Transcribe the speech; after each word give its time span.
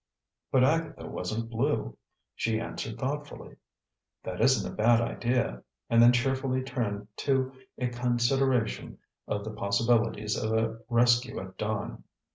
But 0.51 0.63
Agatha 0.63 1.05
wasn't 1.05 1.51
blue. 1.51 1.95
She 2.33 2.59
answered 2.59 2.97
thoughtfully: 2.97 3.57
"That 4.23 4.41
isn't 4.41 4.67
a 4.67 4.75
bad 4.75 4.99
idea," 4.99 5.61
and 5.91 6.01
then 6.01 6.11
cheerfully 6.11 6.63
turned 6.63 7.07
to 7.17 7.53
a 7.77 7.87
consideration 7.89 8.97
of 9.27 9.43
the 9.43 9.51
possibilities 9.51 10.35
of 10.35 10.53
a 10.53 10.79
rescue 10.89 11.39
at 11.39 11.55
dawn. 11.59 12.03